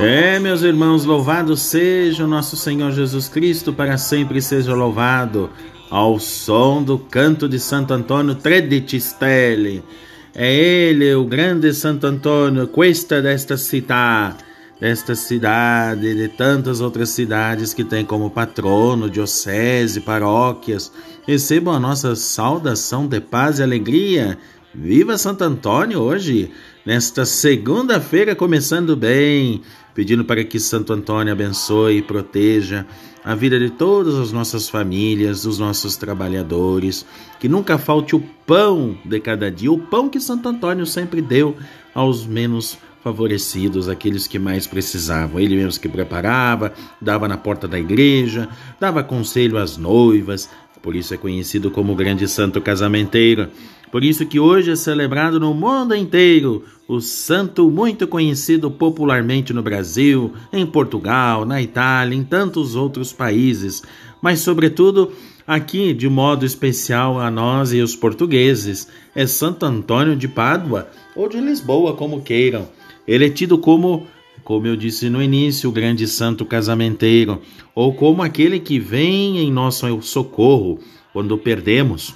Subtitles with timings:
[0.00, 5.50] É, meus irmãos, louvado seja o nosso Senhor Jesus Cristo, para sempre seja louvado,
[5.90, 9.02] ao som do canto de Santo Antônio Tredici
[10.32, 14.36] É ele, o grande Santo Antônio, cuesta desta cidade,
[14.80, 20.92] desta cidade de tantas outras cidades que tem como patrono, diocese, paróquias.
[21.26, 24.38] Recebam a nossa saudação de paz e alegria.
[24.72, 26.52] Viva Santo Antônio hoje!
[26.88, 29.60] nesta segunda-feira, começando bem,
[29.98, 32.86] pedindo para que Santo Antônio abençoe e proteja
[33.24, 37.04] a vida de todas as nossas famílias, dos nossos trabalhadores,
[37.40, 41.56] que nunca falte o pão de cada dia, o pão que Santo Antônio sempre deu
[41.92, 45.40] aos menos favorecidos, aqueles que mais precisavam.
[45.40, 50.48] Ele mesmo que preparava, dava na porta da igreja, dava conselho às noivas,
[50.80, 53.48] por isso é conhecido como o grande santo casamenteiro.
[53.90, 59.62] Por isso que hoje é celebrado no mundo inteiro o santo muito conhecido popularmente no
[59.62, 63.82] Brasil, em Portugal, na Itália, em tantos outros países,
[64.20, 65.12] mas sobretudo
[65.46, 71.28] aqui de modo especial a nós e os portugueses, é Santo Antônio de Pádua ou
[71.28, 72.68] de Lisboa, como queiram.
[73.06, 74.06] Ele é tido como
[74.44, 77.42] como eu disse no início, o grande santo casamenteiro,
[77.74, 80.78] ou como aquele que vem em nosso socorro
[81.12, 82.14] quando perdemos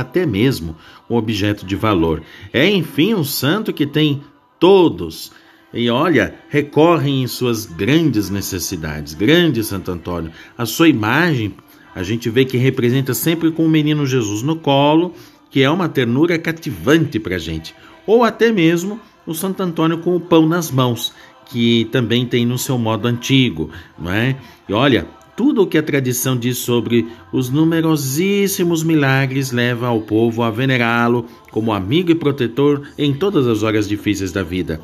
[0.00, 0.76] até mesmo
[1.08, 2.22] um objeto de valor.
[2.52, 4.22] É, enfim, um santo que tem
[4.60, 5.32] todos.
[5.72, 9.14] E olha, recorrem em suas grandes necessidades.
[9.14, 10.30] Grande Santo Antônio.
[10.56, 11.54] A sua imagem,
[11.94, 15.14] a gente vê que representa sempre com o menino Jesus no colo,
[15.50, 17.74] que é uma ternura cativante para a gente.
[18.06, 21.12] Ou até mesmo o Santo Antônio com o pão nas mãos,
[21.46, 24.36] que também tem no seu modo antigo, não é?
[24.68, 30.42] E olha, tudo o que a tradição diz sobre os numerosíssimos milagres leva ao povo
[30.42, 34.80] a venerá-lo como amigo e protetor em todas as horas difíceis da vida.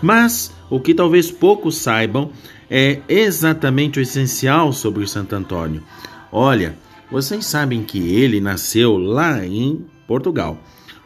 [0.00, 2.30] Mas o que talvez poucos saibam
[2.70, 5.82] é exatamente o essencial sobre o Santo Antônio.
[6.30, 6.76] Olha,
[7.10, 10.62] vocês sabem que ele nasceu lá em Portugal.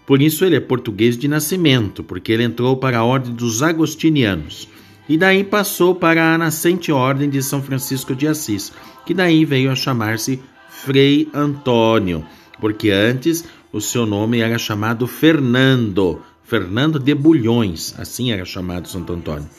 [0.06, 4.68] Por isso ele é português de nascimento, porque ele entrou para a ordem dos agostinianos
[5.10, 8.72] e daí passou para a nascente ordem de São Francisco de Assis,
[9.04, 12.24] que daí veio a chamar-se Frei Antônio,
[12.60, 19.12] porque antes o seu nome era chamado Fernando, Fernando de Bulhões, assim era chamado Santo
[19.12, 19.50] Antônio.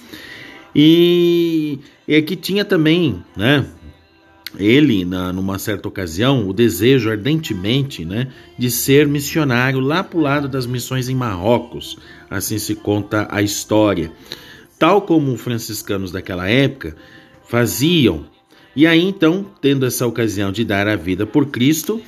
[0.73, 3.65] E, e que tinha também, né,
[4.57, 10.21] ele, na, numa certa ocasião, o desejo ardentemente né, de ser missionário lá para o
[10.21, 11.97] lado das missões em Marrocos,
[12.29, 14.13] assim se conta a história
[14.81, 16.95] tal como os franciscanos daquela época
[17.47, 18.25] faziam.
[18.75, 22.01] E aí então, tendo essa ocasião de dar a vida por Cristo,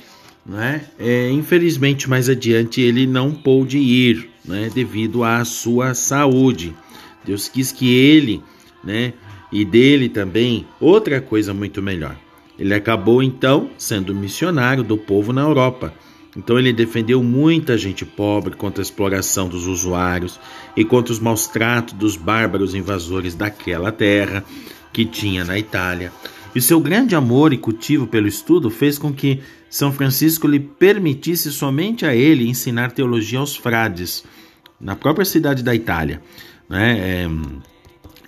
[0.44, 6.74] né, é, infelizmente mais adiante ele não pôde ir, né, devido à sua saúde.
[7.24, 8.42] Deus quis que ele,
[8.82, 9.12] né,
[9.52, 12.16] e dele também outra coisa muito melhor.
[12.58, 15.94] Ele acabou então sendo missionário do povo na Europa
[16.36, 20.38] então ele defendeu muita gente pobre contra a exploração dos usuários
[20.76, 24.44] e contra os maus tratos dos bárbaros invasores daquela terra
[24.92, 26.12] que tinha na Itália.
[26.54, 31.50] E seu grande amor e cultivo pelo estudo fez com que São Francisco lhe permitisse
[31.50, 34.24] somente a ele ensinar teologia aos frades,
[34.80, 36.22] na própria cidade da Itália,
[36.68, 36.98] né?
[36.98, 37.28] É,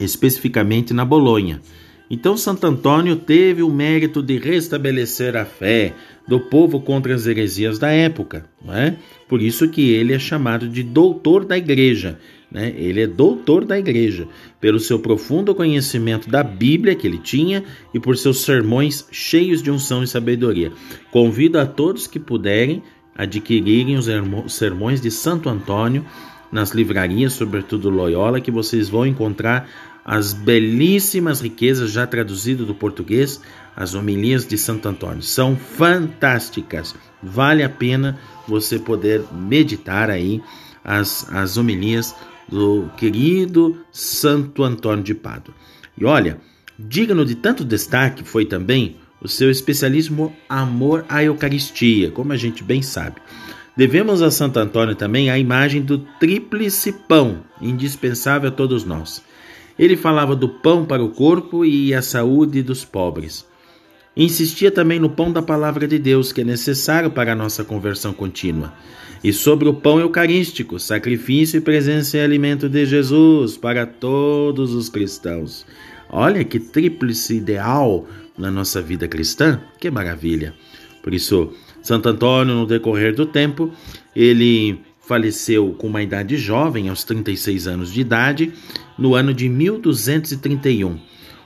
[0.01, 1.61] especificamente na Bolonha.
[2.09, 5.93] Então Santo Antônio teve o mérito de restabelecer a fé
[6.27, 8.97] do povo contra as heresias da época, não é?
[9.29, 12.19] Por isso que ele é chamado de doutor da igreja,
[12.51, 12.73] né?
[12.77, 14.29] Ele é doutor da igreja
[14.61, 19.71] pelo seu profundo conhecimento da Bíblia que ele tinha e por seus sermões cheios de
[19.71, 20.73] unção e sabedoria.
[21.11, 22.83] Convido a todos que puderem
[23.17, 24.09] adquirirem os
[24.55, 26.05] sermões de Santo Antônio
[26.53, 29.69] nas livrarias, sobretudo Loyola, que vocês vão encontrar
[30.07, 33.41] as belíssimas riquezas já traduzidas do português,
[33.75, 35.21] as homilias de Santo Antônio.
[35.21, 36.95] São fantásticas.
[37.21, 38.17] Vale a pena
[38.47, 40.41] você poder meditar aí
[40.85, 42.15] as, as homilias
[42.49, 45.53] do querido Santo Antônio de Pádua.
[45.99, 46.39] E olha,
[46.79, 52.63] digno de tanto destaque foi também o seu especialismo amor à Eucaristia, como a gente
[52.63, 53.17] bem sabe.
[53.77, 59.26] Devemos a Santo Antônio também a imagem do tríplice pão, indispensável a todos nós.
[59.79, 63.47] Ele falava do pão para o corpo e a saúde dos pobres.
[64.17, 68.15] Insistia também no pão da palavra de Deus, que é necessário para a nossa conversão
[68.15, 68.73] contínua.
[69.23, 74.89] E sobre o pão eucarístico, sacrifício e presença e alimento de Jesus para todos os
[74.89, 75.67] cristãos.
[76.09, 78.07] Olha que tríplice ideal
[78.39, 80.55] na nossa vida cristã, que maravilha!
[81.03, 81.53] Por isso,
[81.83, 83.71] Santo Antônio, no decorrer do tempo,
[84.15, 88.53] ele faleceu com uma idade jovem, aos 36 anos de idade,
[88.99, 90.99] no ano de 1231.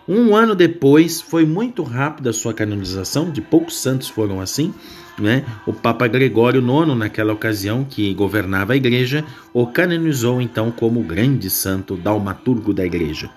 [0.09, 4.75] Um ano depois, foi muito rápida a sua canonização, de poucos santos foram assim.
[5.19, 5.45] Né?
[5.67, 11.51] O Papa Gregório IX, naquela ocasião que governava a igreja, o canonizou então como grande
[11.51, 13.31] santo dalmaturgo da igreja.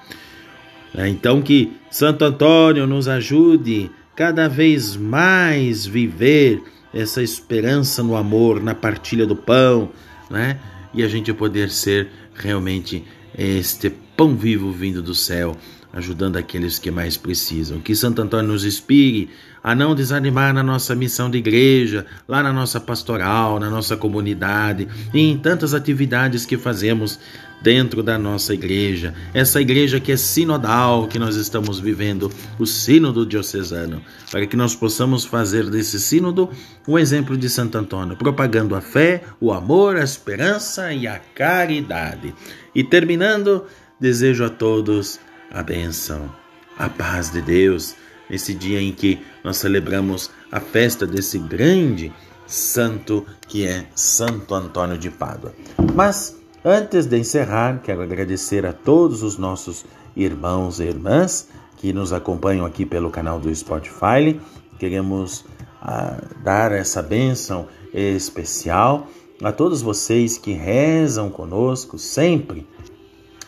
[0.95, 6.61] É, então que Santo Antônio nos ajude cada vez mais viver
[6.93, 9.89] essa esperança no amor, na partilha do pão,
[10.33, 10.59] né?
[10.93, 13.05] E a gente poder ser realmente
[13.37, 15.55] este pão vivo vindo do céu,
[15.93, 17.79] ajudando aqueles que mais precisam.
[17.79, 19.29] Que Santo Antônio nos inspire
[19.63, 24.87] a não desanimar na nossa missão de igreja, lá na nossa pastoral, na nossa comunidade
[25.13, 27.19] e em tantas atividades que fazemos
[27.63, 29.15] dentro da nossa igreja.
[29.33, 32.29] Essa igreja que é sinodal, que nós estamos vivendo,
[32.59, 36.49] o sínodo diocesano, para que nós possamos fazer desse sínodo
[36.85, 42.35] um exemplo de Santo Antônio, propagando a fé, o amor, a esperança e a caridade.
[42.75, 43.65] E terminando,
[43.99, 45.17] desejo a todos
[45.49, 46.29] a bênção,
[46.77, 47.95] a paz de Deus
[48.29, 52.11] nesse dia em que nós celebramos a festa desse grande
[52.45, 55.53] santo que é Santo Antônio de Pádua.
[55.93, 62.13] Mas antes de encerrar, quero agradecer a todos os nossos irmãos e irmãs que nos
[62.13, 64.39] acompanham aqui pelo canal do Spotify.
[64.79, 65.45] Queremos
[65.81, 69.07] ah, dar essa bênção especial
[69.43, 72.67] a todos vocês que rezam conosco sempre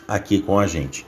[0.06, 1.04] aqui com a gente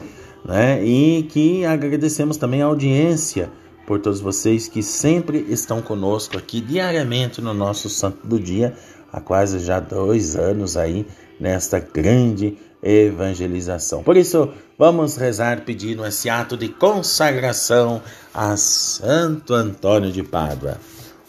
[0.49, 0.83] né?
[0.85, 3.51] E que agradecemos também a audiência
[3.87, 8.75] por todos vocês que sempre estão conosco aqui diariamente no nosso Santo do Dia,
[9.13, 11.07] há quase já dois anos aí
[11.41, 14.03] nesta grande evangelização.
[14.03, 18.01] Por isso, vamos rezar pedindo esse ato de consagração
[18.33, 20.79] a Santo Antônio de Pádua.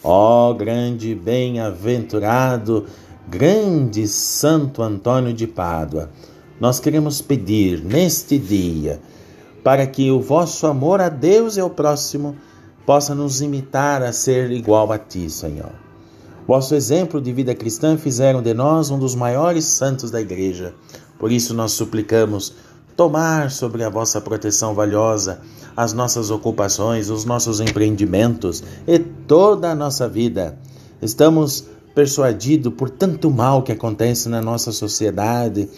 [0.02, 2.86] Ó grande bem-aventurado,
[3.28, 6.10] grande Santo Antônio de Pádua,
[6.58, 9.00] nós queremos pedir neste dia
[9.62, 12.36] para que o vosso amor a Deus e ao próximo
[12.86, 15.89] possa nos imitar a ser igual a ti, Senhor.
[16.50, 20.74] Vosso exemplo de vida cristã fizeram de nós um dos maiores santos da Igreja.
[21.16, 22.54] Por isso nós suplicamos
[22.96, 25.42] tomar sobre a vossa proteção valiosa
[25.76, 30.58] as nossas ocupações, os nossos empreendimentos e toda a nossa vida.
[31.00, 35.68] Estamos persuadidos por tanto mal que acontece na nossa sociedade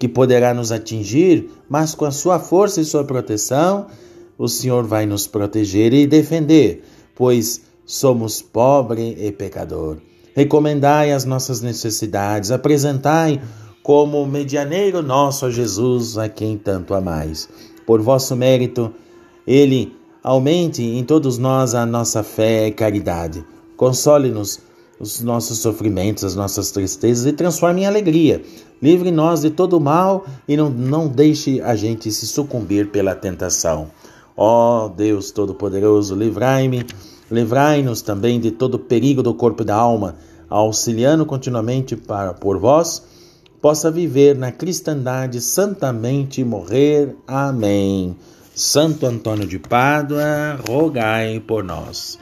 [0.00, 3.88] que poderá nos atingir, mas com a sua força e sua proteção,
[4.38, 6.84] o Senhor vai nos proteger e defender,
[7.14, 9.98] pois somos pobre e pecador.
[10.34, 13.40] Recomendai as nossas necessidades, apresentai
[13.82, 17.48] como medianeiro nosso a Jesus, a quem tanto amais.
[17.86, 18.92] Por vosso mérito,
[19.46, 23.44] ele aumente em todos nós a nossa fé e caridade.
[23.76, 24.60] Console-nos
[24.98, 28.42] os nossos sofrimentos, as nossas tristezas e transforme em alegria.
[28.82, 33.88] Livre nós de todo mal e não, não deixe a gente se sucumbir pela tentação.
[34.36, 36.84] Ó oh, Deus Todo-Poderoso, livrai-me,
[37.30, 40.16] livrai-nos também de todo perigo do corpo e da alma,
[40.48, 43.02] auxiliando continuamente para por vós,
[43.60, 47.16] possa viver na cristandade santamente e morrer.
[47.26, 48.16] Amém.
[48.54, 52.18] Santo Antônio de Pádua, rogai por nós.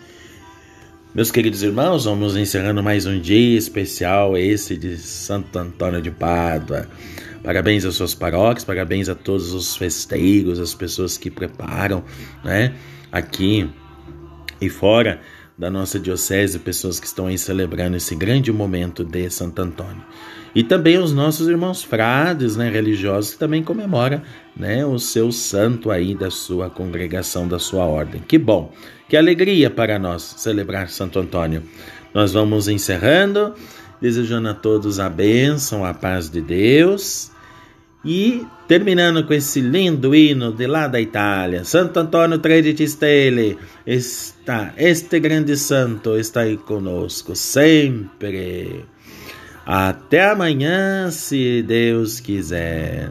[1.14, 6.88] Meus queridos irmãos, vamos encerrando mais um dia especial, esse de Santo Antônio de Pádua.
[7.40, 12.02] Parabéns às suas paróquias, parabéns a todos os festeiros, as pessoas que preparam,
[12.42, 12.74] né,
[13.12, 13.70] aqui
[14.66, 15.20] e fora
[15.56, 20.04] da nossa diocese, pessoas que estão aí celebrando esse grande momento de Santo Antônio.
[20.54, 24.22] E também os nossos irmãos frades, né, religiosos, que também comemoram
[24.56, 28.22] né, o seu santo aí da sua congregação, da sua ordem.
[28.26, 28.72] Que bom,
[29.08, 31.62] que alegria para nós celebrar Santo Antônio.
[32.12, 33.54] Nós vamos encerrando,
[34.00, 37.33] desejando a todos a bênção, a paz de Deus.
[38.04, 43.56] E terminando com esse lindo hino de lá da Itália, Santo Antônio Tredici Stelle,
[43.86, 48.84] está, este grande santo está aí conosco sempre.
[49.64, 53.10] Até amanhã, se Deus quiser.